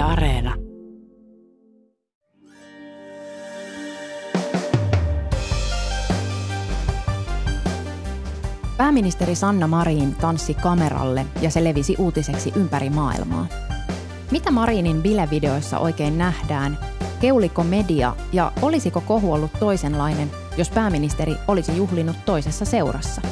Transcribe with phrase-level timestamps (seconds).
[0.00, 0.54] Yle Areena.
[8.76, 13.46] Pääministeri Sanna Marin tanssi kameralle ja se levisi uutiseksi ympäri maailmaa.
[14.30, 16.78] Mitä Marinin bilevideoissa oikein nähdään?
[17.20, 23.22] Keuliko media ja olisiko kohu ollut toisenlainen, jos pääministeri olisi juhlinut toisessa seurassa?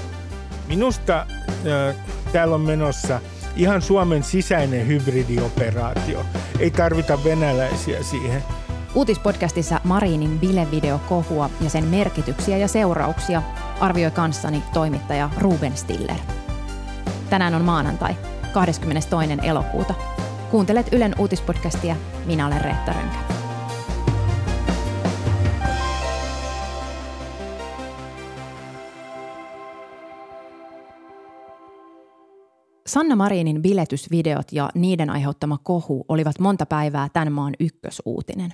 [0.66, 1.96] Minusta äh,
[2.32, 3.20] täällä on menossa
[3.58, 6.24] ihan Suomen sisäinen hybridioperaatio.
[6.58, 8.44] Ei tarvita venäläisiä siihen.
[8.94, 13.42] Uutispodcastissa Marinin bilevideokohua ja sen merkityksiä ja seurauksia
[13.80, 16.16] arvioi kanssani toimittaja Ruben Stiller.
[17.30, 18.14] Tänään on maanantai,
[18.52, 19.28] 22.
[19.42, 19.94] elokuuta.
[20.50, 21.96] Kuuntelet Ylen uutispodcastia.
[22.26, 23.18] Minä olen Reetta Rönkä.
[32.88, 38.52] Sanna Marinin biletysvideot ja niiden aiheuttama kohu olivat monta päivää tämän maan ykkösuutinen.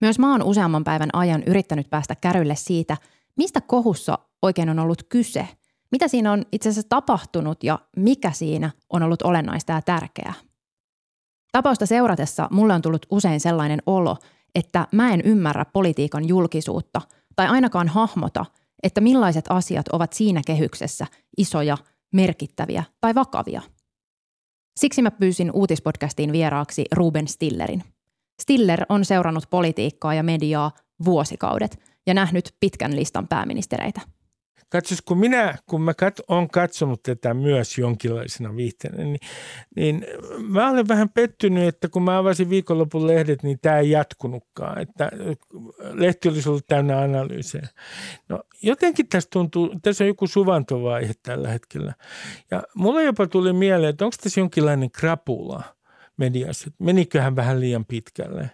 [0.00, 2.96] Myös maa on useamman päivän ajan yrittänyt päästä kärylle siitä,
[3.36, 5.48] mistä kohussa oikein on ollut kyse,
[5.90, 10.34] mitä siinä on itse asiassa tapahtunut ja mikä siinä on ollut olennaista ja tärkeää.
[11.52, 14.16] Tapausta seuratessa mulle on tullut usein sellainen olo,
[14.54, 17.00] että mä en ymmärrä politiikan julkisuutta
[17.36, 18.46] tai ainakaan hahmota,
[18.82, 21.76] että millaiset asiat ovat siinä kehyksessä isoja,
[22.12, 23.62] merkittäviä tai vakavia.
[24.80, 27.84] Siksi mä pyysin uutispodcastiin vieraaksi Ruben Stillerin.
[28.42, 30.70] Stiller on seurannut politiikkaa ja mediaa
[31.04, 34.00] vuosikaudet ja nähnyt pitkän listan pääministereitä–
[34.72, 39.18] Katsos, kun minä, kun mä kat, olen katsonut tätä myös jonkinlaisena viihteenä, niin,
[39.76, 40.06] niin
[40.38, 44.80] mä olen vähän pettynyt, että kun mä avasin viikonlopun lehdet, niin tämä ei jatkunutkaan.
[44.80, 45.10] Että
[45.92, 47.68] lehti olisi ollut täynnä analyysejä.
[48.28, 51.94] No jotenkin tässä tuntuu, tässä on joku suvantovaihe tällä hetkellä.
[52.50, 55.62] Ja mulle jopa tuli mieleen, että onko tässä jonkinlainen krapula
[56.16, 58.50] mediassa, meniköhän vähän liian pitkälle.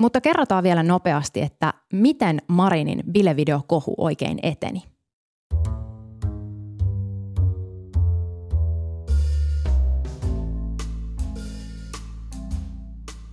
[0.00, 4.89] Mutta kerrotaan vielä nopeasti, että miten Marinin bilevideokohu oikein eteni.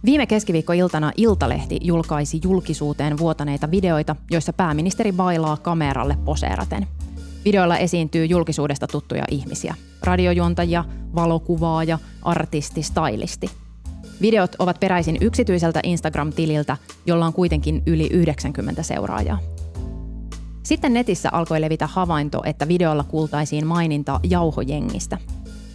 [0.07, 6.87] Viime keskiviikkoiltana Iltalehti julkaisi julkisuuteen vuotaneita videoita, joissa pääministeri bailaa kameralle poseeraten.
[7.45, 9.75] Videoilla esiintyy julkisuudesta tuttuja ihmisiä.
[10.03, 10.85] Radiojuontajia,
[11.15, 13.49] valokuvaaja, artisti, stylisti–
[14.21, 19.39] Videot ovat peräisin yksityiseltä Instagram-tililtä, jolla on kuitenkin yli 90 seuraajaa.
[20.63, 25.17] Sitten netissä alkoi levitä havainto, että videolla kuultaisiin maininta jauhojengistä.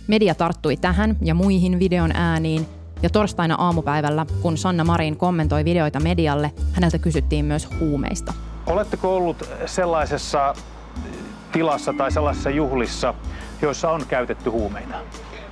[0.07, 2.67] Media tarttui tähän ja muihin videon ääniin,
[3.03, 8.33] ja torstaina aamupäivällä, kun Sanna Marin kommentoi videoita medialle, häneltä kysyttiin myös huumeista.
[8.67, 10.55] Oletteko ollut sellaisessa
[11.53, 13.15] tilassa tai sellaisessa juhlissa,
[13.63, 14.95] joissa on käytetty huumeita?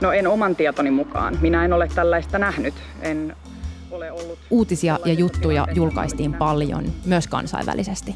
[0.00, 1.38] No en oman tietoni mukaan.
[1.40, 2.74] Minä en ole tällaista nähnyt.
[3.02, 3.36] En
[3.90, 8.14] ole ollut Uutisia ja juttuja julkaistiin paljon, myös kansainvälisesti.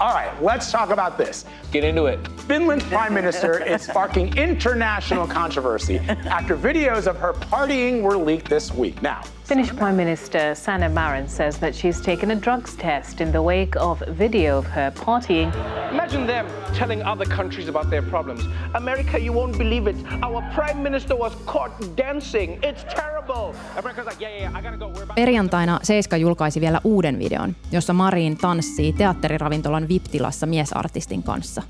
[0.00, 1.44] All right, let's talk about this.
[1.70, 2.26] Get into it.
[2.42, 8.72] Finland's prime minister is sparking international controversy after videos of her partying were leaked this
[8.72, 9.00] week.
[9.02, 13.42] Now, Finnish Prime Minister Sanna Marin says that she's taken a drugs test in the
[13.42, 15.52] wake of video of her partying.
[15.92, 18.48] Imagine them telling other countries about their problems.
[18.74, 19.96] America, you won't believe it.
[20.22, 22.58] Our prime minister was caught dancing.
[22.62, 23.54] It's terrible.
[23.76, 24.86] America's like, yeah, yeah, yeah I gotta go.
[24.86, 31.62] We're about Perjantaina Seiska julkaisi vielä uuden videon, jossa Marin tanssii teatteriravintolan VIP-tilassa miesartistin kanssa.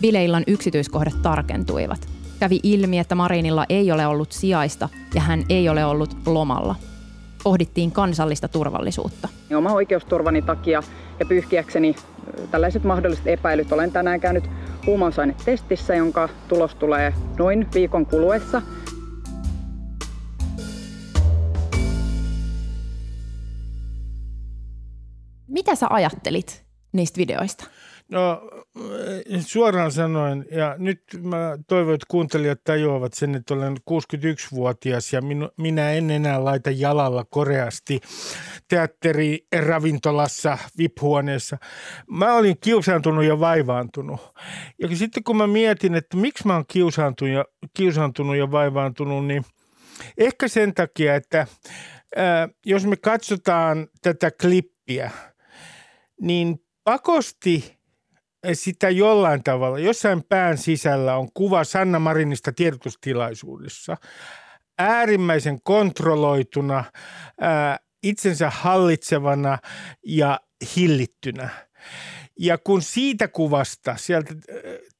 [0.00, 2.08] Bileillan yksityiskohdat tarkentuivat.
[2.38, 6.76] Kävi ilmi, että Marinilla ei ole ollut sijaista ja hän ei ole ollut lomalla.
[7.42, 9.28] Pohdittiin kansallista turvallisuutta.
[9.56, 10.82] Oma oikeusturvani takia
[11.20, 11.96] ja pyyhkiäkseni
[12.50, 14.44] tällaiset mahdolliset epäilyt olen tänään käynyt
[14.86, 18.62] huumausainetestissä, jonka tulos tulee noin viikon kuluessa.
[25.48, 27.64] Mitä sä ajattelit niistä videoista?
[28.12, 28.50] No
[29.40, 35.48] suoraan sanoen, ja nyt mä toivon, että kuuntelijat tajuavat sen, että olen 61-vuotias ja minu,
[35.56, 38.00] minä en enää laita jalalla koreasti
[38.68, 41.58] teatteriravintolassa, VIP-huoneessa.
[42.10, 44.20] Mä olin kiusaantunut ja vaivaantunut.
[44.78, 47.44] Ja sitten kun mä mietin, että miksi mä oon kiusaantunut ja,
[47.76, 49.44] kiusaantunut ja vaivaantunut, niin
[50.18, 51.46] ehkä sen takia, että
[52.16, 55.10] ää, jos me katsotaan tätä klippiä,
[56.20, 57.81] niin pakosti
[58.52, 63.96] sitä jollain tavalla, jossain pään sisällä on kuva Sanna Marinista tiedotustilaisuudessa.
[64.78, 66.84] Äärimmäisen kontrolloituna,
[67.40, 69.58] ää, itsensä hallitsevana
[70.06, 70.40] ja
[70.76, 71.48] hillittynä.
[72.38, 74.34] Ja kun siitä kuvasta, sieltä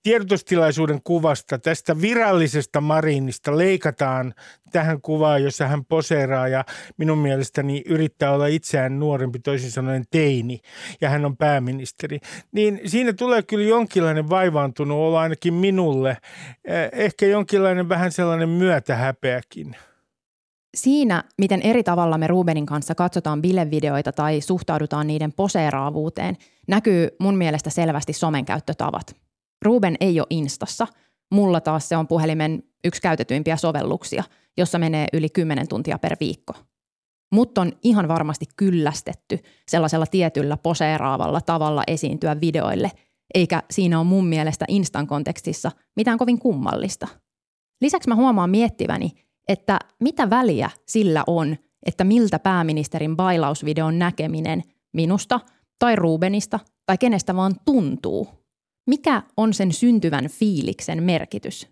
[0.02, 4.34] tiedotustilaisuuden kuvasta, tästä virallisesta Marinista leikataan
[4.72, 6.64] tähän kuvaan, jossa hän poseeraa ja
[6.96, 10.60] minun mielestäni yrittää olla itseään nuorempi, toisin sanoen teini,
[11.00, 12.18] ja hän on pääministeri,
[12.52, 16.16] niin siinä tulee kyllä jonkinlainen vaivaantunut olo ainakin minulle,
[16.64, 19.76] eh, ehkä jonkinlainen vähän sellainen myötähäpeäkin.
[20.76, 26.36] Siinä, miten eri tavalla me Rubenin kanssa katsotaan bilevideoita tai suhtaudutaan niiden poseeraavuuteen,
[26.68, 29.21] näkyy mun mielestä selvästi somen käyttötavat.
[29.62, 30.86] Ruben ei ole Instassa.
[31.30, 34.24] Mulla taas se on puhelimen yksi käytetyimpiä sovelluksia,
[34.56, 36.54] jossa menee yli 10 tuntia per viikko.
[37.32, 39.38] Mutta on ihan varmasti kyllästetty
[39.68, 42.90] sellaisella tietyllä poseeraavalla tavalla esiintyä videoille,
[43.34, 47.08] eikä siinä ole mun mielestä Instan kontekstissa mitään kovin kummallista.
[47.80, 49.12] Lisäksi mä huomaan miettiväni,
[49.48, 51.56] että mitä väliä sillä on,
[51.86, 54.62] että miltä pääministerin bailausvideon näkeminen
[54.92, 55.40] minusta
[55.78, 58.41] tai Rubenista tai kenestä vaan tuntuu.
[58.86, 61.68] Mikä on sen syntyvän fiiliksen merkitys?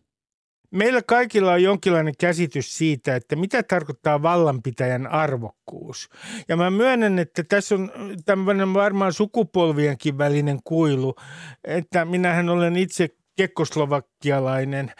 [0.71, 6.09] Meillä kaikilla on jonkinlainen käsitys siitä, että mitä tarkoittaa vallanpitäjän arvokkuus.
[6.49, 7.91] Ja mä myönnän, että tässä on
[8.25, 11.15] tämmöinen varmaan sukupolvienkin välinen kuilu,
[11.65, 13.09] että minähän olen itse
[13.41, 14.93] kekkoslovakialainen.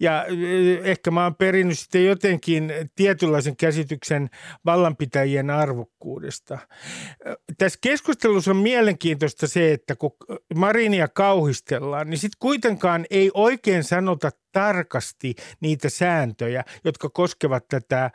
[0.00, 4.30] Ja eh, ehkä mä oon perinnyt sitten jotenkin tietynlaisen käsityksen
[4.64, 6.58] vallanpitäjien arvokkuudesta.
[7.58, 10.10] Tässä keskustelussa on mielenkiintoista se, että kun
[10.54, 18.10] Marinia kauhistellaan, niin sitten kuitenkaan ei oikein sanota tarkasti niitä sääntöjä, jotka koskevat tätä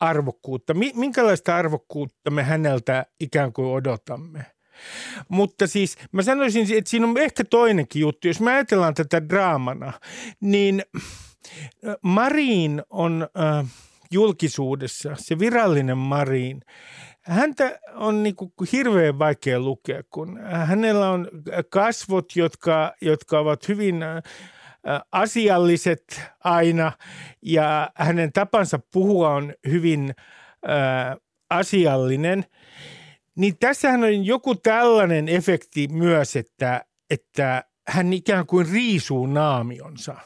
[0.00, 0.74] arvokkuutta.
[0.74, 4.55] Minkälaista arvokkuutta me häneltä ikään kuin odotamme?
[5.28, 8.28] Mutta siis mä sanoisin, että siinä on ehkä toinenkin juttu.
[8.28, 9.92] Jos me ajatellaan tätä draamana,
[10.40, 10.82] niin
[12.02, 13.66] Marin on äh,
[14.10, 16.62] julkisuudessa, se virallinen Marin,
[17.22, 21.28] häntä on niin kuin hirveän vaikea lukea, kun hänellä on
[21.68, 24.22] kasvot, jotka, jotka ovat hyvin äh,
[25.12, 26.92] asialliset aina
[27.42, 30.14] ja hänen tapansa puhua on hyvin
[30.68, 31.16] äh,
[31.50, 32.44] asiallinen–
[33.36, 40.16] niin tässähän on joku tällainen efekti myös, että, että hän ikään kuin riisuu naamionsa.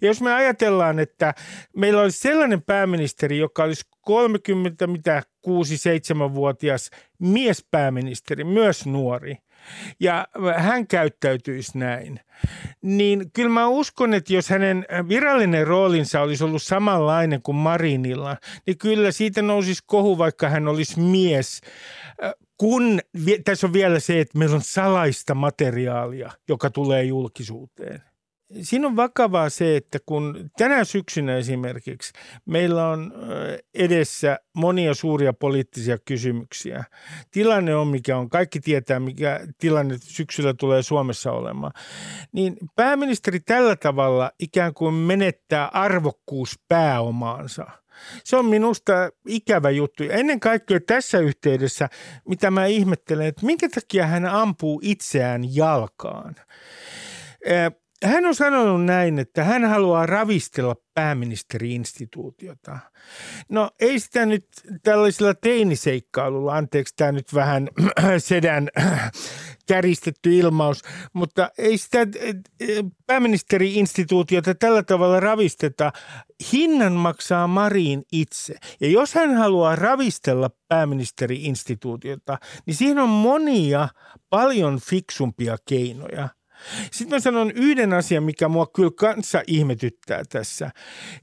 [0.00, 1.34] Ja jos me ajatellaan, että
[1.76, 9.36] meillä olisi sellainen pääministeri, joka olisi 30, mitä 6-7-vuotias miespääministeri, myös nuori,
[10.00, 10.26] ja
[10.56, 12.20] hän käyttäytyisi näin,
[12.82, 18.78] niin kyllä mä uskon, että jos hänen virallinen roolinsa olisi ollut samanlainen kuin Marinilla, niin
[18.78, 21.60] kyllä siitä nousisi kohu, vaikka hän olisi mies
[22.58, 23.00] kun
[23.44, 28.02] tässä on vielä se, että meillä on salaista materiaalia, joka tulee julkisuuteen.
[28.62, 32.12] Siinä on vakavaa se, että kun tänä syksynä esimerkiksi
[32.46, 33.12] meillä on
[33.74, 36.84] edessä monia suuria poliittisia kysymyksiä.
[37.30, 41.72] Tilanne on mikä on, kaikki tietää mikä tilanne syksyllä tulee Suomessa olemaan.
[42.32, 47.66] Niin pääministeri tällä tavalla ikään kuin menettää arvokkuuspääomaansa–
[48.24, 48.92] se on minusta
[49.26, 50.02] ikävä juttu.
[50.02, 51.88] Ja ennen kaikkea tässä yhteydessä,
[52.28, 56.34] mitä mä ihmettelen, että minkä takia hän ampuu itseään jalkaan.
[58.04, 62.78] Hän on sanonut näin, että hän haluaa ravistella pääministeriinstituutiota.
[63.48, 64.46] No ei sitä nyt
[64.82, 67.68] tällaisella teiniseikkailulla, anteeksi tämä nyt vähän
[68.18, 68.68] sedän
[69.68, 71.98] käristetty ilmaus, mutta ei sitä
[73.06, 75.92] pääministeriinstituutiota tällä tavalla ravisteta.
[76.52, 78.54] Hinnan maksaa Marin itse.
[78.80, 83.88] Ja jos hän haluaa ravistella pääministeriinstituutiota, niin siihen on monia
[84.30, 86.28] paljon fiksumpia keinoja–
[86.92, 90.70] sitten mä sanon yhden asian, mikä mua kyllä kanssa ihmetyttää tässä.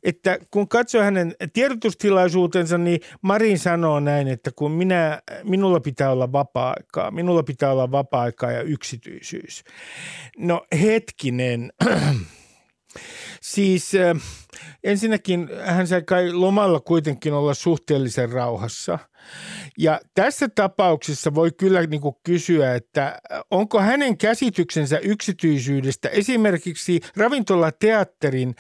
[0.04, 6.32] Että kun katsoo hänen tiedotustilaisuutensa, niin Marin sanoo näin, että kun minä, minulla pitää olla
[6.32, 9.64] vapaa-aikaa, minulla pitää olla vapaa-aikaa ja yksityisyys.
[10.38, 11.72] No hetkinen.
[13.46, 14.22] Siis äh,
[14.84, 19.00] ensinnäkin hän sai kai lomalla kuitenkin olla suhteellisen rauhassa.
[19.78, 23.22] Ja tässä tapauksessa voi kyllä niin kuin kysyä, että
[23.52, 28.56] onko hänen käsityksensä yksityisyydestä esimerkiksi ravintolateatterin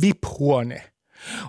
[0.00, 0.82] VIP-huone–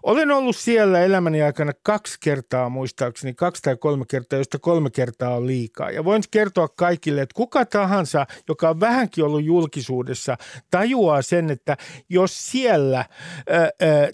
[0.04, 5.36] olen ollut siellä elämäni aikana kaksi kertaa muistaakseni, kaksi tai kolme kertaa, josta kolme kertaa
[5.36, 5.92] on liikaa.
[5.92, 10.38] Ja voin kertoa kaikille, että kuka tahansa, joka on vähänkin ollut julkisuudessa,
[10.72, 11.78] tajuaa sen, että
[12.10, 13.70] jos siellä ää, ää,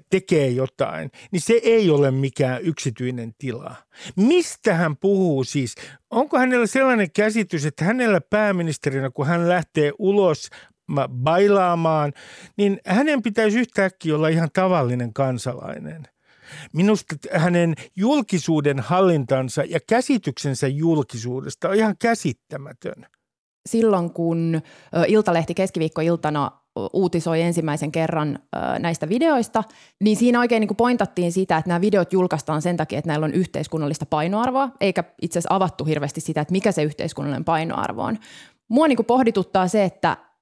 [0.10, 3.76] tekee jotain, niin se ei ole mikään yksityinen tila.
[4.16, 5.76] Mistä hän puhuu siis?
[6.10, 10.50] Onko hänellä sellainen käsitys, että hänellä pääministerinä, kun hän lähtee ulos
[11.08, 12.14] bailaamaan,
[12.58, 16.08] niin hänen pitäisi yhtäkkiä olla ihan tavallinen kansalainen.
[16.74, 23.06] Minusta hänen julkisuuden hallintansa ja käsityksensä julkisuudesta on ihan käsittämätön.
[23.70, 24.62] Silloin kun
[25.08, 26.52] Iltalehti keskiviikkoiltana
[26.94, 28.40] uutisoi ensimmäisen kerran
[28.80, 29.64] näistä videoista,
[30.04, 33.26] niin siinä oikein niin kuin pointattiin sitä, että nämä videot julkaistaan sen takia, että näillä
[33.26, 38.18] on yhteiskunnallista painoarvoa, eikä itse asiassa avattu hirveästi sitä, että mikä se yhteiskunnallinen painoarvo on.
[38.70, 40.33] Mua niin kuin pohdituttaa se, että, että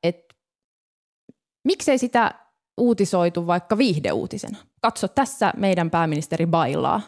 [1.63, 2.32] miksei sitä
[2.77, 4.58] uutisoitu vaikka viihdeuutisena.
[4.82, 7.01] Katso, tässä meidän pääministeri bailaa.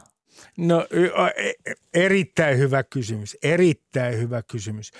[0.57, 0.87] No
[1.35, 1.53] e,
[1.93, 4.91] erittäin hyvä kysymys, erittäin hyvä kysymys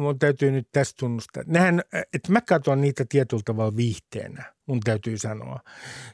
[0.00, 1.42] mun täytyy nyt tässä tunnustaa.
[1.46, 5.60] Nähän, että mä katson niitä tietyllä tavalla viihteenä, mun täytyy sanoa.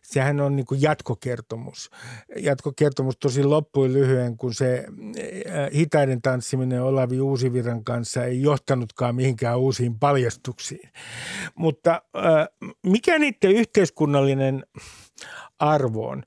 [0.03, 1.91] Sehän on niin kuin jatkokertomus.
[2.37, 4.85] Jatkokertomus tosi loppui lyhyen, kun se
[5.75, 10.91] hitaiden tanssiminen Olavi Uusiviran kanssa ei johtanutkaan mihinkään uusiin paljastuksiin.
[11.55, 12.03] Mutta
[12.87, 14.67] mikä niiden yhteiskunnallinen
[15.59, 16.23] arvo on?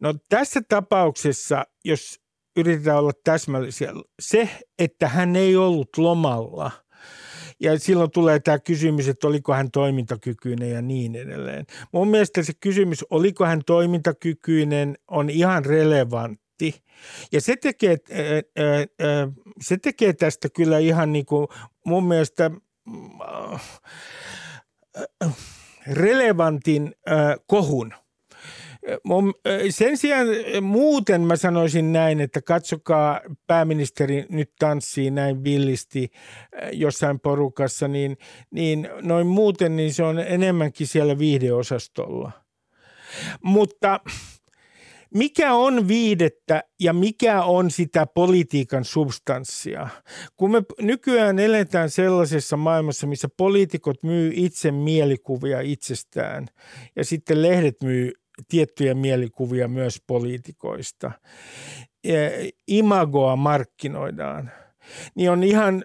[0.00, 2.20] No tässä tapauksessa, jos
[2.56, 4.48] yritetään olla täsmällisiä, se,
[4.78, 6.70] että hän ei ollut lomalla–
[7.60, 11.66] ja silloin tulee tämä kysymys, että oliko hän toimintakykyinen ja niin edelleen.
[11.92, 16.82] Mun mielestä se kysymys, oliko hän toimintakykyinen, on ihan relevantti.
[17.32, 17.96] Ja se tekee,
[19.60, 21.48] se tekee tästä kyllä ihan niin kuin
[21.84, 22.50] mun mielestä
[25.86, 26.94] relevantin
[27.46, 27.94] kohun–
[29.70, 30.26] sen sijaan
[30.62, 36.10] muuten mä sanoisin näin, että katsokaa pääministeri nyt tanssii näin villisti
[36.72, 38.16] jossain porukassa, niin,
[38.50, 42.32] niin noin muuten niin se on enemmänkin siellä viihdeosastolla.
[43.42, 44.00] Mutta
[45.14, 49.88] mikä on viidettä ja mikä on sitä politiikan substanssia?
[50.36, 56.46] Kun me nykyään eletään sellaisessa maailmassa, missä poliitikot myy itse mielikuvia itsestään
[56.96, 58.12] ja sitten lehdet myy
[58.48, 61.12] tiettyjä mielikuvia myös poliitikoista.
[62.68, 64.50] Imagoa markkinoidaan.
[65.14, 65.84] Niin on ihan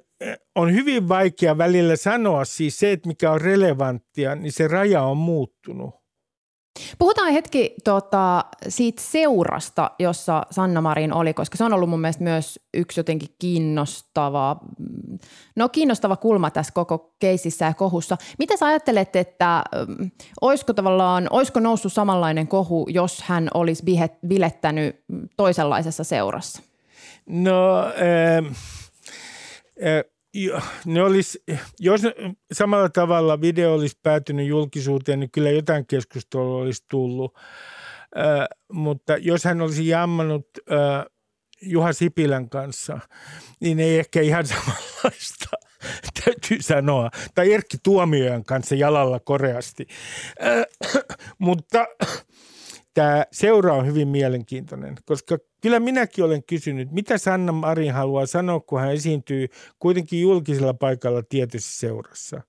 [0.55, 5.17] on hyvin vaikea välillä sanoa siis se, että mikä on relevanttia, niin se raja on
[5.17, 6.00] muuttunut.
[7.00, 12.24] Puhutaan hetki tota, siitä seurasta, jossa Sanna Marin oli, koska se on ollut mun mielestä
[12.24, 14.58] myös yksi jotenkin kiinnostava,
[15.56, 18.18] no kiinnostava kulma tässä koko keisissä ja kohussa.
[18.40, 19.64] Mitä sä ajattelet, että
[20.00, 20.12] um,
[20.42, 23.84] olisiko tavallaan, olisiko noussut samanlainen kohu, jos hän olisi
[24.28, 25.04] bilettänyt
[25.38, 26.62] toisenlaisessa seurassa?
[27.26, 28.46] No, äh,
[30.86, 31.44] ne olisi,
[31.80, 32.02] jos
[32.54, 37.38] samalla tavalla video olisi päätynyt julkisuuteen, niin kyllä jotain keskustelua olisi tullut.
[38.18, 41.06] Äh, mutta jos hän olisi jammannut äh,
[41.62, 43.00] Juha Sipilän kanssa,
[43.60, 45.50] niin ei ehkä ihan samanlaista,
[46.24, 47.10] täytyy sanoa.
[47.36, 49.88] Tai Erkki Tuomiojan kanssa jalalla koreasti.
[50.44, 51.04] Äh,
[51.40, 51.86] mutta
[52.93, 58.60] tämä seura on hyvin mielenkiintoinen, koska kyllä minäkin olen kysynyt, mitä Sanna Marin haluaa sanoa,
[58.60, 59.48] kun hän esiintyy
[59.79, 62.41] kuitenkin julkisella paikalla tietyssä seurassa.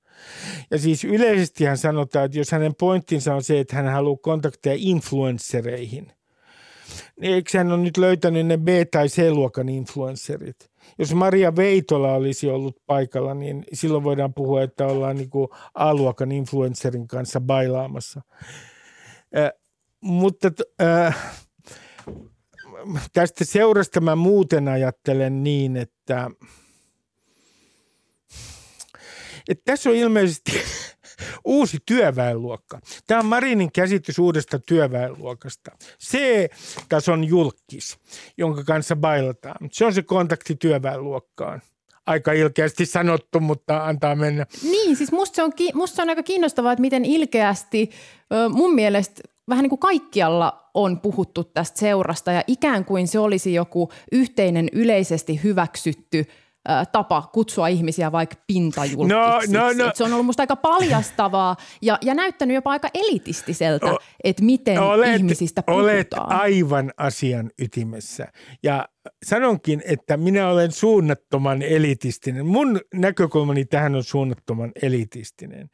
[0.70, 4.76] Ja siis yleisesti hän sanotaan, että jos hänen pointtinsa on se, että hän haluaa kontakteja
[4.78, 6.12] influenssereihin,
[7.20, 10.56] niin eikö hän ole nyt löytänyt ne B- tai C-luokan influencerit?
[10.98, 16.32] Jos Maria Veitola olisi ollut paikalla, niin silloin voidaan puhua, että ollaan niin kuin A-luokan
[16.32, 18.20] influencerin kanssa bailaamassa.
[20.02, 20.50] Mutta
[20.82, 21.16] äh,
[23.12, 26.30] tästä seurasta mä muuten ajattelen niin, että,
[29.48, 30.52] että tässä on ilmeisesti
[31.44, 32.80] uusi työväenluokka.
[33.06, 35.70] Tämä on Marinin käsitys uudesta työväenluokasta.
[36.04, 37.98] C-tason julkis,
[38.38, 39.68] jonka kanssa bailataan.
[39.72, 41.62] Se on se kontakti työväenluokkaan
[42.06, 44.46] aika ilkeästi sanottu, mutta antaa mennä.
[44.62, 47.90] Niin, siis musta se on, musta se on aika kiinnostavaa, että miten ilkeästi
[48.50, 53.54] mun mielestä vähän niin kuin kaikkialla on puhuttu tästä seurasta ja ikään kuin se olisi
[53.54, 56.26] joku yhteinen yleisesti hyväksytty
[56.92, 59.52] tapa kutsua ihmisiä vaikka pintajulkiksi.
[59.52, 59.90] No, no, no.
[59.94, 64.78] Se on ollut musta aika paljastavaa ja, ja näyttänyt jopa aika elitistiseltä, o, että miten
[64.82, 65.86] olet, ihmisistä puhutaan.
[65.86, 68.26] Olet aivan asian ytimessä
[68.62, 68.88] ja
[69.24, 72.46] sanonkin, että minä olen suunnattoman elitistinen.
[72.46, 75.70] Mun näkökulmani tähän on suunnattoman elitistinen.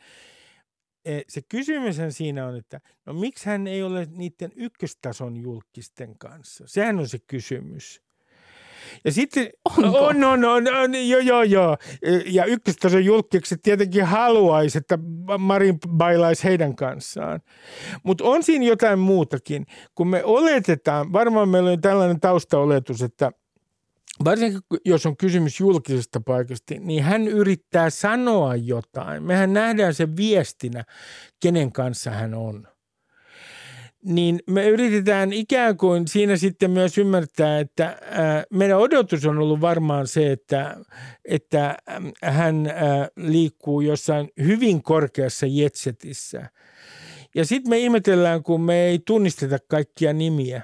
[1.09, 6.65] E, se kysymys siinä on, että no miksi hän ei ole niiden ykköstason julkisten kanssa?
[6.67, 8.03] Sehän on se kysymys.
[9.05, 9.99] Ja sitten, Onko?
[9.99, 11.77] On, on, on, on, joo, joo, joo.
[12.03, 14.99] E, ja ykköstason julkikset tietenkin haluaisi, että
[15.38, 17.41] Marin bailaisi heidän kanssaan.
[18.03, 19.67] Mutta on siinä jotain muutakin.
[19.95, 23.31] Kun me oletetaan, varmaan meillä on tällainen taustaoletus, että–
[24.25, 29.22] varsinkin jos on kysymys julkisesta paikasta, niin hän yrittää sanoa jotain.
[29.22, 30.84] Mehän nähdään se viestinä,
[31.40, 32.68] kenen kanssa hän on.
[34.04, 37.98] niin me yritetään ikään kuin siinä sitten myös ymmärtää, että
[38.50, 40.76] meidän odotus on ollut varmaan se, että,
[41.25, 41.76] että
[42.22, 42.72] hän
[43.16, 46.50] liikkuu jossain hyvin korkeassa jetsetissä.
[47.34, 50.62] Ja sitten me ihmetellään, kun me ei tunnisteta kaikkia nimiä,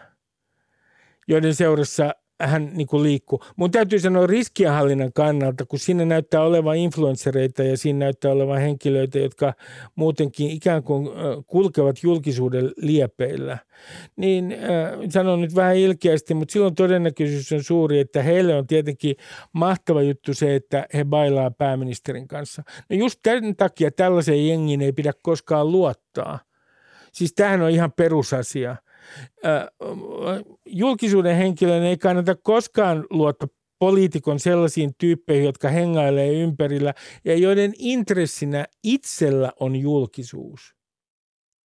[1.29, 3.45] joiden seurassa hän niin kuin liikkuu.
[3.57, 9.19] Mun täytyy sanoa riskienhallinnan kannalta, kun siinä näyttää olevan influenssereita ja siinä näyttää olevan henkilöitä,
[9.19, 9.55] jotka
[9.95, 11.09] muutenkin ikään kuin
[11.47, 13.59] kulkevat julkisuuden liepeillä.
[14.17, 19.17] Niin äh, sanon nyt vähän ilkeästi, mutta silloin todennäköisyys on suuri, että heille on tietenkin
[19.53, 22.63] mahtava juttu se, että he bailaa pääministerin kanssa.
[22.91, 26.39] No just tämän takia tällaisen jengin ei pidä koskaan luottaa.
[27.13, 28.77] Siis tämähän on ihan perusasia–
[30.67, 36.95] julkisuuden henkilön ei kannata koskaan luottaa poliitikon sellaisiin tyyppeihin, jotka hengailee ympärillä
[37.25, 40.75] ja joiden intressinä itsellä on julkisuus.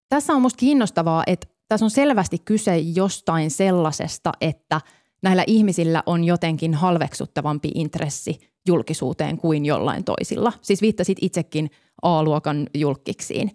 [0.08, 4.80] Tässä on minusta kiinnostavaa, että tässä on selvästi kyse jostain sellaisesta, että
[5.22, 10.52] näillä ihmisillä on jotenkin halveksuttavampi intressi julkisuuteen kuin jollain toisilla.
[10.62, 11.70] Siis viittasit itsekin
[12.02, 13.50] A-luokan julkiksiin.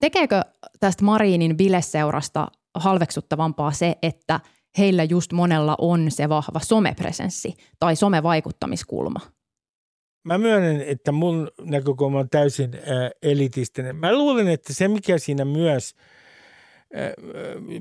[0.00, 0.40] Tekeekö
[0.80, 4.40] tästä Marinin bileseurasta halveksuttavampaa se, että
[4.78, 9.20] heillä just monella on se vahva somepresenssi tai somevaikuttamiskulma?
[10.24, 13.96] Mä myönnän, että mun näkökulma on täysin äh, elitistinen.
[13.96, 15.94] Mä luulen, että se mikä siinä myös,
[16.96, 17.12] äh,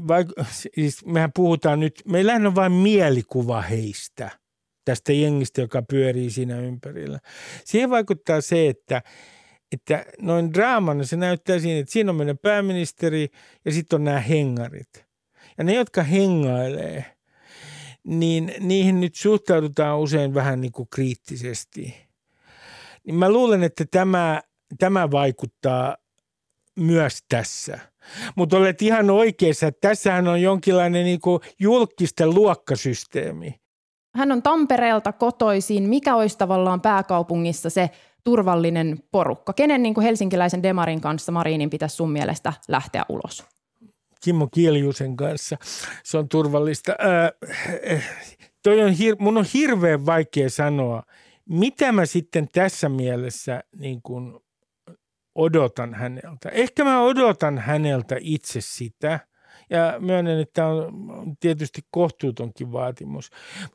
[0.07, 4.29] vaik- siis mehän puhutaan nyt, meillä on vain mielikuva heistä,
[4.85, 7.19] tästä jengistä, joka pyörii siinä ympärillä.
[7.65, 9.01] Siihen vaikuttaa se, että
[9.71, 13.27] että noin draamana se näyttää siinä, että siinä on meidän pääministeri
[13.65, 15.05] ja sitten on nämä hengarit.
[15.57, 17.05] Ja ne, jotka hengailee,
[18.03, 21.95] niin niihin nyt suhtaudutaan usein vähän niin kuin kriittisesti.
[23.05, 24.41] Niin mä luulen, että tämä,
[24.79, 25.97] tämä vaikuttaa
[26.79, 27.79] myös tässä.
[28.35, 33.55] Mutta olet ihan oikeassa, että tässähän on jonkinlainen niin kuin julkisten luokkasysteemi.
[34.15, 35.89] Hän on Tampereelta kotoisin.
[35.89, 37.89] Mikä olisi tavallaan pääkaupungissa se
[38.25, 39.53] turvallinen porukka?
[39.53, 43.45] Kenen niin kuin helsinkiläisen Demarin kanssa Marinin pitäisi sun mielestä lähteä ulos?
[44.23, 45.57] Kimmo Kiljusen kanssa.
[46.03, 46.95] Se on turvallista.
[46.99, 47.31] Ää,
[48.63, 51.03] toi on hir- mun on hirveän vaikea sanoa,
[51.49, 54.39] mitä mä sitten tässä mielessä niin kuin
[55.35, 56.49] odotan häneltä.
[56.51, 59.19] Ehkä mä odotan häneltä itse sitä–
[59.69, 63.29] ja myönnän, että tämä on tietysti kohtuutonkin vaatimus.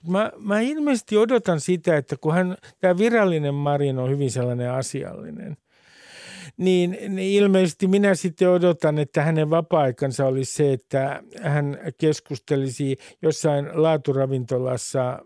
[0.09, 5.57] Mä, mä ilmeisesti odotan sitä, että kun hän, tämä virallinen Marin on hyvin sellainen asiallinen,
[6.57, 13.69] niin, niin ilmeisesti minä sitten odotan, että hänen vapaa-aikansa olisi se, että hän keskustelisi jossain
[13.73, 15.19] laaturavintolassa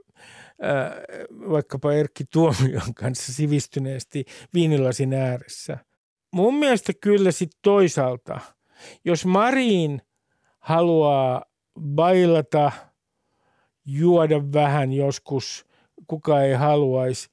[1.50, 4.24] vaikkapa Erkki Tuomion kanssa sivistyneesti
[4.55, 5.79] viinilasin ääressä.
[6.33, 8.40] Mun mielestä kyllä sitten toisaalta,
[9.05, 10.00] jos Marin–
[10.64, 11.44] haluaa
[11.81, 12.72] bailata,
[13.87, 15.66] juoda vähän joskus,
[16.07, 17.29] kuka ei haluaisi,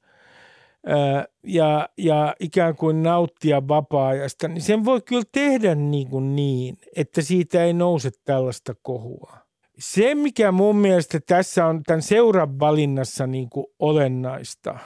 [1.42, 7.22] ja, ja ikään kuin nauttia vapaa-ajasta, niin sen voi kyllä tehdä niin, kuin niin, että
[7.22, 9.36] siitä ei nouse tällaista kohua.
[9.78, 14.78] Se, mikä mun mielestä tässä on tämän seuran valinnassa niin kuin olennaista,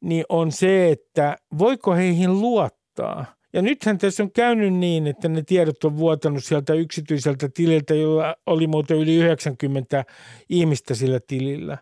[0.00, 3.24] niin on se, että voiko heihin luottaa–
[3.56, 8.36] ja nythän tässä on käynyt niin, että ne tiedot on vuotanut sieltä yksityiseltä tililtä, jolla
[8.46, 10.04] oli muuten yli 90
[10.48, 11.78] ihmistä sillä tilillä.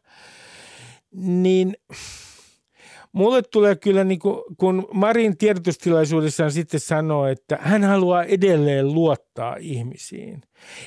[1.14, 1.76] Niin
[3.12, 9.56] mulle tulee kyllä, niin kuin, kun Marin tiedotustilaisuudessaan sitten sanoo, että hän haluaa edelleen luottaa
[9.60, 10.42] ihmisiin.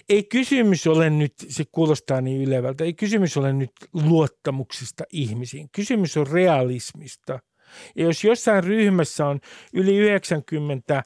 [0.09, 5.69] Ei kysymys ole nyt, se kuulostaa niin ylevältä, ei kysymys ole nyt luottamuksesta ihmisiin.
[5.71, 7.39] Kysymys on realismista–
[7.95, 9.39] ja jos jossain ryhmässä on
[9.73, 11.03] yli 90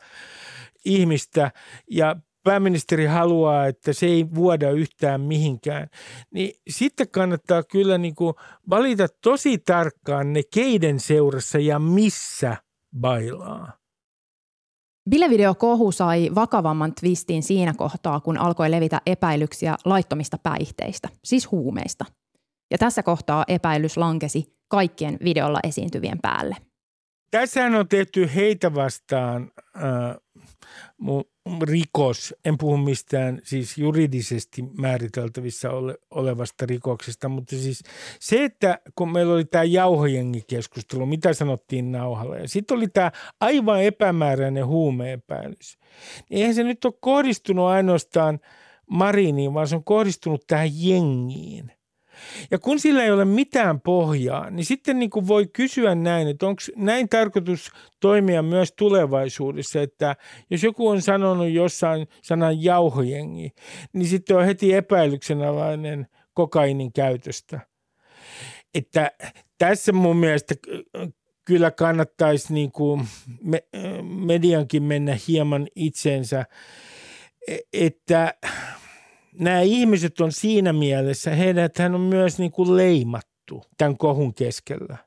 [0.86, 1.52] ihmistä
[1.92, 5.88] ja pääministeri haluaa, että se ei vuoda yhtään mihinkään,
[6.34, 8.34] niin sitten kannattaa kyllä niin kuin
[8.70, 12.58] valita tosi tarkkaan ne keiden seurassa ja missä
[13.00, 13.82] bailaa.
[15.10, 22.06] Bilevideo kohu sai vakavamman twistin siinä kohtaa, kun alkoi levitä epäilyksiä laittomista päihteistä, siis huumeista.
[22.72, 26.56] Ja tässä kohtaa epäilys lankesi kaikkien videolla esiintyvien päälle.
[27.32, 29.84] Tässähän on tehty heitä vastaan äh,
[31.64, 37.84] rikos, en puhu mistään siis juridisesti määriteltävissä ole, olevasta rikoksesta, mutta siis
[38.20, 43.84] se, että kun meillä oli tämä jauhojengikeskustelu, mitä sanottiin nauhalla, ja sitten oli tämä aivan
[43.84, 45.78] epämääräinen huumeepäilys,
[46.30, 48.40] niin eihän se nyt ole kohdistunut ainoastaan
[48.90, 51.72] Mariniin, vaan se on kohdistunut tähän jengiin–
[52.52, 56.48] Ja kun sillä ei ole mitään pohjaa, niin sitten niin kuin voi kysyä näin, että
[56.48, 60.16] onko näin tarkoitus toimia myös tulevaisuudessa, että
[60.50, 63.52] jos joku on sanonut jossain sanan jauhojengi,
[63.94, 67.60] niin sitten on heti epäilyksenalainen kokainin käytöstä.
[68.74, 69.12] Että
[69.58, 70.56] tässä mun mielestä
[71.46, 73.08] kyllä kannattaisi niin kuin
[73.44, 73.64] me,
[74.04, 76.46] mediankin mennä hieman itsensä,
[77.48, 78.34] e, että
[79.40, 84.98] nämä ihmiset on siinä mielessä, heidät hän on myös niin kuin leimattu tämän kohun keskellä.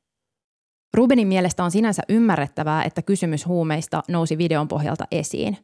[0.94, 5.56] Rubenin mielestä on sinänsä ymmärrettävää, että kysymys huumeista nousi videon pohjalta esiin.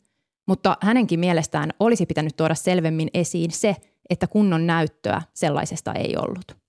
[0.47, 3.77] Mutta hänenkin mielestään olisi pitänyt tuoda selvemmin esiin se,
[4.11, 6.61] että kunnon näyttöä sellaisesta ei ollut.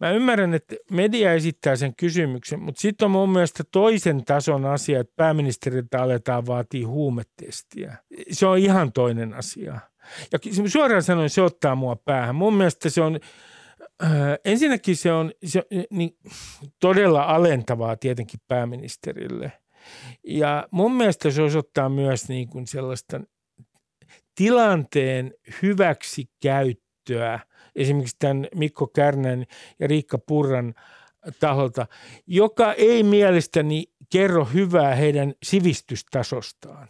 [0.00, 5.00] Mä ymmärrän, että media esittää sen kysymyksen, mutta sitten on mun mielestä toisen tason asia,
[5.00, 7.96] että pääministeriltä aletaan vaatia huumetestiä.
[8.30, 9.80] Se on ihan toinen asia.
[10.32, 12.34] Ja suoraan sanoen se ottaa mua päähän.
[12.34, 13.20] Mun mielestä se on,
[14.02, 14.10] äh,
[14.44, 16.16] ensinnäkin se on se, niin,
[16.80, 19.52] todella alentavaa tietenkin pääministerille.
[20.24, 23.20] Ja mun mielestä se osoittaa myös niin kuin sellaista
[24.34, 27.40] tilanteen hyväksikäyttöä
[27.76, 29.44] esimerkiksi tämän Mikko Kärnän
[29.78, 30.74] ja Riikka Purran
[31.40, 31.86] taholta,
[32.26, 36.88] joka ei mielestäni kerro hyvää heidän sivistystasostaan.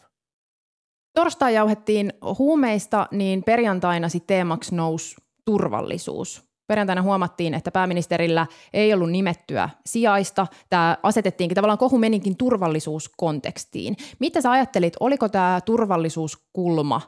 [1.15, 6.51] Torstai jauhettiin huumeista, niin perjantaina sitten teemaksi nousi turvallisuus.
[6.67, 10.47] Perjantaina huomattiin, että pääministerillä ei ollut nimettyä sijaista.
[10.71, 13.97] Tämä asetettiinkin, tavallaan kohu menikin turvallisuuskontekstiin.
[14.19, 17.01] Mitä sä ajattelit, oliko tämä turvallisuuskulma,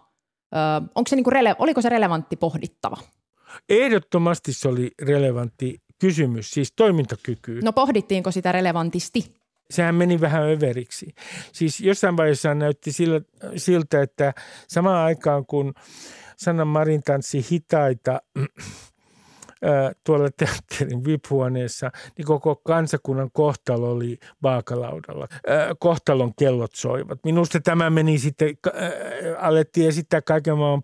[0.55, 0.59] ö,
[0.95, 2.97] onko se niinku rele, oliko se relevantti pohdittava?
[3.69, 7.61] Ehdottomasti se oli relevantti kysymys, siis toimintakyky.
[7.63, 9.42] No pohdittiinko sitä relevantisti?
[9.71, 11.15] Sehän meni vähän överiksi.
[11.53, 13.21] Siis jossain vaiheessa näytti sillä,
[13.57, 14.35] siltä, että
[14.69, 15.75] samaan aikaan kun
[16.37, 18.21] Sanna Marin tanssi hitaita
[20.05, 25.29] tuolla teatterin VIP-huoneessa, niin koko kansakunnan kohtalo oli vaakalaudalla.
[25.79, 27.19] Kohtalon kellot soivat.
[27.25, 28.59] Minusta tämä meni sitten,
[29.39, 30.83] alettiin esittää kaiken maailman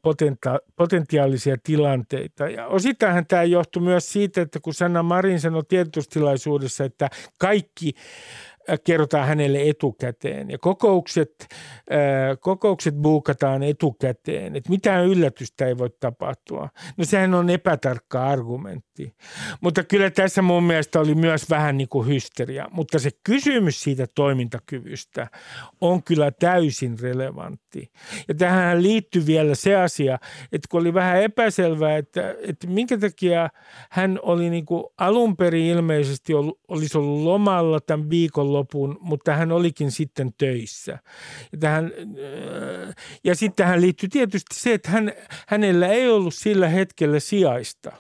[0.77, 2.49] potentiaalisia tilanteita.
[2.49, 7.93] Ja osittainhan tämä johtui myös siitä, että kun Sanna Marin sanoi tiedotustilaisuudessa, että kaikki
[8.85, 11.47] kerrotaan hänelle etukäteen ja kokoukset,
[12.41, 16.69] kokoukset buukataan etukäteen, että mitään yllätystä ei voi tapahtua.
[16.97, 19.15] No sehän on epätarkka argumentti.
[19.61, 22.69] Mutta kyllä tässä mun mielestä oli myös vähän niin kuin hysteria.
[22.71, 25.27] Mutta se kysymys siitä toimintakyvystä
[25.81, 27.93] on kyllä täysin relevantti.
[28.29, 30.19] Ja tähän liittyy vielä se asia,
[30.53, 33.49] että kun oli vähän epäselvää, että, että minkä takia
[33.91, 39.35] hän oli niin kuin alun perin ilmeisesti ollut, olisi ollut lomalla tämän viikon lopun, mutta
[39.35, 40.99] hän olikin sitten töissä.
[41.53, 42.95] Ja, tähän, äh,
[43.25, 45.13] ja sitten tähän liittyy tietysti se, että hän,
[45.49, 47.93] hänellä ei ollut sillä hetkellä sijaista.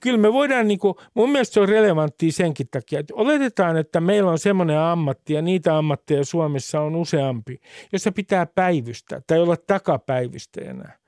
[0.00, 4.00] Kyllä me voidaan, niin kuin, mun mielestä se on relevanttia senkin takia, että oletetaan, että
[4.00, 7.60] meillä on semmoinen ammatti ja niitä ammatteja Suomessa on useampi,
[7.92, 10.98] jossa pitää päivystää tai olla takapäivystäjänä.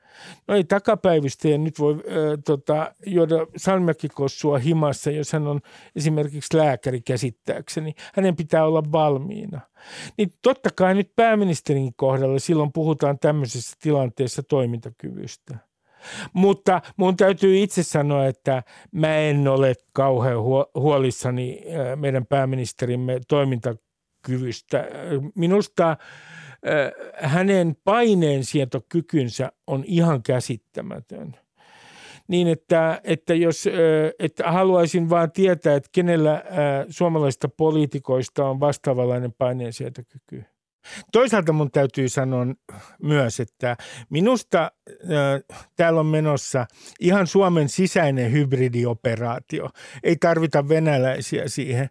[0.48, 2.02] No ei takapäivystäjä nyt voi äh,
[2.44, 5.60] tota, juoda salmiakkikossua himassa, jos hän on
[5.96, 7.94] esimerkiksi lääkäri käsittääkseni.
[8.14, 9.60] Hänen pitää olla valmiina.
[10.18, 15.68] Niin totta kai nyt pääministerin kohdalla silloin puhutaan tämmöisessä tilanteessa toimintakyvystä.
[16.32, 20.38] Mutta mun täytyy itse sanoa, että mä en ole kauhean
[20.74, 21.62] huolissani
[21.96, 24.88] meidän pääministerimme toimintakyvystä.
[25.34, 25.96] Minusta
[27.22, 31.36] hänen paineensietokykynsä on ihan käsittämätön.
[32.28, 33.64] Niin, että, että jos
[34.18, 36.44] että haluaisin vaan tietää, että kenellä
[36.88, 40.44] suomalaisista poliitikoista on vastaavanlainen paineensietokyky.
[41.12, 42.46] Toisaalta mun täytyy sanoa
[43.02, 43.76] myös, että
[44.10, 46.66] minusta äh, täällä on menossa
[47.00, 49.70] ihan Suomen sisäinen hybridioperaatio.
[50.02, 51.90] Ei tarvita venäläisiä siihen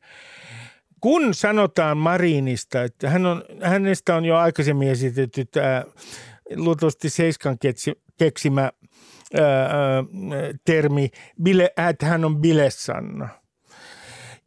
[1.01, 5.83] kun sanotaan Marinista, että hän on, hänestä on jo aikaisemmin esitetty tämä
[6.55, 7.57] luultavasti Seiskan
[8.17, 10.03] keksimä ää, ää,
[10.65, 11.09] termi,
[11.43, 13.29] bile, että hän on bilesanna.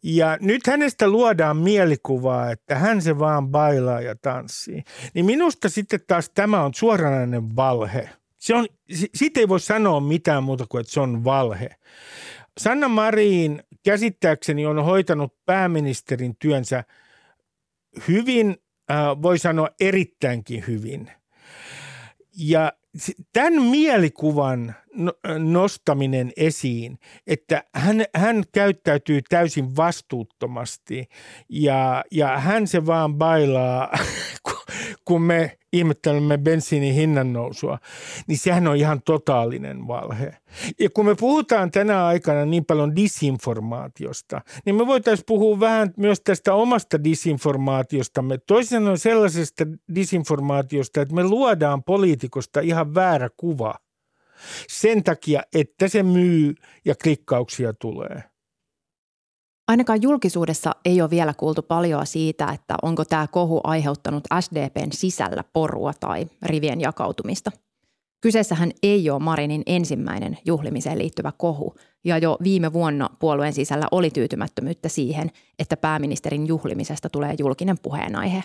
[0.02, 4.82] Ja nyt hänestä luodaan mielikuvaa, että hän se vaan bailaa ja tanssii.
[5.14, 8.08] Niin minusta sitten taas tämä on suoranainen valhe.
[8.40, 8.66] Se on,
[9.14, 11.76] siitä ei voi sanoa mitään muuta kuin, että se on valhe.
[12.58, 16.84] Sanna Marin käsittääkseni on hoitanut pääministerin työnsä
[18.08, 18.56] hyvin,
[18.90, 21.10] äh, voi sanoa erittäinkin hyvin.
[22.36, 22.72] Ja
[23.32, 31.08] tämän mielikuvan no, nostaminen esiin, että hän, hän käyttäytyy täysin vastuuttomasti
[31.48, 33.98] ja, ja hän se vaan bailaa
[35.04, 37.78] kun me ihmettelemme bensiinin hinnan nousua,
[38.26, 40.36] niin sehän on ihan totaalinen valhe.
[40.80, 46.20] Ja kun me puhutaan tänä aikana niin paljon disinformaatiosta, niin me voitaisiin puhua vähän myös
[46.20, 48.38] tästä omasta disinformaatiostamme.
[48.38, 53.74] Toisin sanoen sellaisesta disinformaatiosta, että me luodaan poliitikosta ihan väärä kuva
[54.68, 58.29] sen takia, että se myy ja klikkauksia tulee.
[59.70, 65.44] Ainakaan julkisuudessa ei ole vielä kuultu paljon siitä, että onko tämä kohu aiheuttanut SDPn sisällä
[65.52, 67.50] porua tai rivien jakautumista.
[68.20, 74.10] Kyseessähän ei ole Marinin ensimmäinen juhlimiseen liittyvä kohu, ja jo viime vuonna puolueen sisällä oli
[74.10, 78.44] tyytymättömyyttä siihen, että pääministerin juhlimisesta tulee julkinen puheenaihe.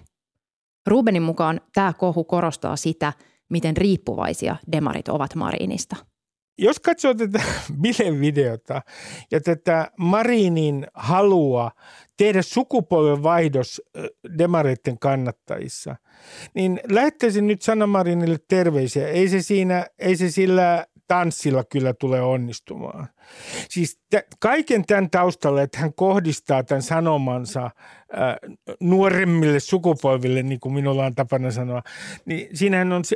[0.87, 3.13] Rubenin mukaan tämä kohu korostaa sitä,
[3.49, 5.95] miten riippuvaisia demarit ovat Marinista–
[6.57, 7.43] jos katsoo tätä
[7.81, 8.81] bilevideota
[9.31, 11.71] ja tätä Marinin halua
[12.17, 13.81] tehdä sukupolvenvaihdos
[14.37, 15.95] demareiden kannattajissa,
[16.53, 19.07] niin lähettäisin nyt Sanna Marinille terveisiä.
[19.07, 23.07] Ei se, siinä, ei se sillä tanssilla kyllä tule onnistumaan.
[23.69, 27.71] Siis t- kaiken tämän taustalla, että hän kohdistaa tämän sanomansa–
[28.79, 31.81] nuoremmille sukupolville, niin kuin minulla on tapana sanoa,
[32.25, 33.15] niin siinähän on se,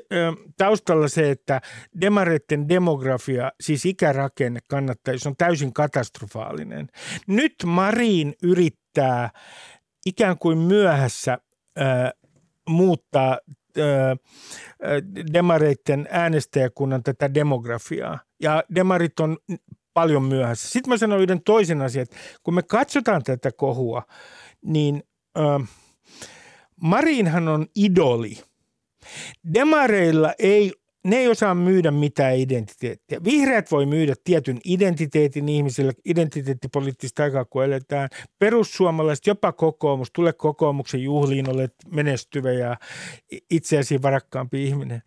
[0.57, 1.61] taustalla se, että
[2.01, 6.87] demareiden demografia, siis ikärakenne kannattaisi, on täysin katastrofaalinen.
[7.27, 9.29] Nyt Marin yrittää
[10.05, 12.11] ikään kuin myöhässä äh,
[12.69, 13.37] muuttaa
[15.33, 18.19] demareiden äänestäjäkunnan tätä demografiaa.
[18.41, 19.37] Ja demarit on
[19.93, 20.69] paljon myöhässä.
[20.69, 24.03] Sitten mä sanon yhden toisen asian, että kun me katsotaan tätä kohua,
[24.65, 25.03] niin
[25.37, 25.69] äh,
[26.81, 28.37] Marinhan on idoli.
[29.53, 33.23] Demareilla ei ne ei osaa myydä mitään identiteettiä.
[33.23, 38.09] Vihreät voi myydä tietyn identiteetin ihmisille, identiteettipoliittista aikaa kun eletään.
[38.39, 42.77] Perussuomalaiset, jopa kokoomus, tule kokoomuksen juhliin, olet menestyvä ja
[43.51, 45.01] itseäsi varakkaampi ihminen.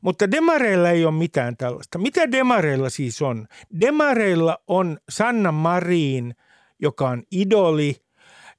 [0.00, 1.98] Mutta demareilla ei ole mitään tällaista.
[1.98, 3.46] Mitä demareilla siis on?
[3.80, 6.34] Demareilla on Sanna Marin,
[6.80, 7.96] joka on idoli–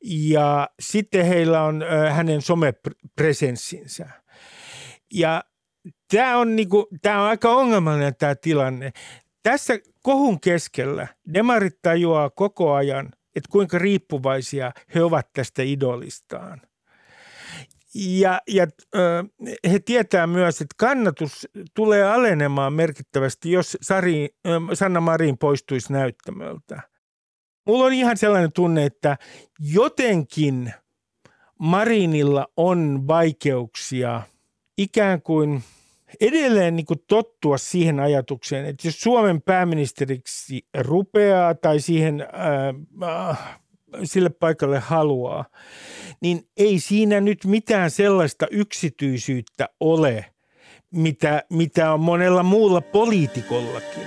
[0.04, 4.10] ja sitten heillä on hänen somepresenssinsä.
[5.14, 5.44] Ja
[6.12, 8.92] tämä on, niinku, tää on aika ongelmallinen tämä tilanne.
[9.44, 16.62] Tässä kohun keskellä demarit tajuaa koko ajan, että kuinka riippuvaisia he ovat tästä idolistaan.
[17.96, 18.68] Ja, ja
[19.72, 24.30] he tietää myös, että kannatus tulee alenemaan merkittävästi, jos Sari,
[24.74, 26.82] Sanna Marin poistuisi näyttämöltä
[27.68, 29.18] mulla on ihan sellainen tunne, että
[29.60, 30.74] jotenkin
[31.60, 34.22] Marinilla on vaikeuksia
[34.78, 35.64] ikään kuin
[36.22, 42.74] edelleen niin kuin tottua siihen ajatukseen, että jos Suomen pääministeriksi rupeaa tai siihen ää,
[43.30, 43.60] äh,
[44.04, 45.46] sille paikalle haluaa,
[46.22, 50.26] niin ei siinä nyt mitään sellaista yksityisyyttä ole,
[50.92, 54.04] mitä, mitä on monella muulla poliitikollakin.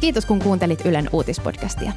[0.00, 1.92] Kiitos kun kuuntelit Ylen uutispodcastia.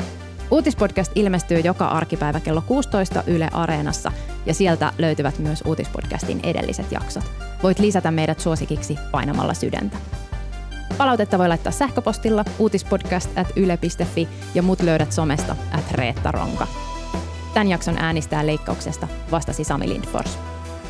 [0.51, 4.11] Uutispodcast ilmestyy joka arkipäivä kello 16 Yle Areenassa
[4.45, 7.31] ja sieltä löytyvät myös uutispodcastin edelliset jaksot.
[7.63, 9.97] Voit lisätä meidät suosikiksi painamalla sydäntä.
[10.97, 13.47] Palautetta voi laittaa sähköpostilla uutispodcast at
[14.55, 16.67] ja mut löydät somesta at Reetta Ronka.
[17.53, 20.39] Tämän jakson äänistää leikkauksesta vastasi Sami Lindfors.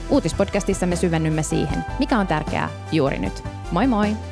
[0.09, 3.43] Uutispodcastissa me syvennymme siihen, mikä on tärkeää juuri nyt.
[3.71, 4.30] Moi moi!